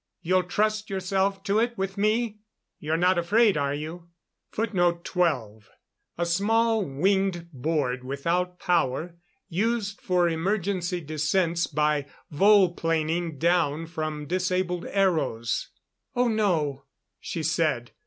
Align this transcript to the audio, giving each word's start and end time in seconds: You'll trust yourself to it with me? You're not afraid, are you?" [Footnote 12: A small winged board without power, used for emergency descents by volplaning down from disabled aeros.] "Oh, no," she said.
You'll 0.23 0.41
trust 0.45 0.89
yourself 0.89 1.43
to 1.43 1.59
it 1.59 1.77
with 1.77 1.95
me? 1.95 2.39
You're 2.79 2.97
not 2.97 3.19
afraid, 3.19 3.55
are 3.55 3.75
you?" 3.75 4.09
[Footnote 4.51 5.05
12: 5.05 5.69
A 6.17 6.25
small 6.25 6.81
winged 6.83 7.49
board 7.53 8.03
without 8.03 8.57
power, 8.59 9.17
used 9.47 10.01
for 10.01 10.27
emergency 10.27 11.01
descents 11.01 11.67
by 11.67 12.07
volplaning 12.31 13.37
down 13.37 13.85
from 13.85 14.25
disabled 14.25 14.85
aeros.] 14.85 15.67
"Oh, 16.15 16.27
no," 16.27 16.85
she 17.19 17.43
said. 17.43 17.91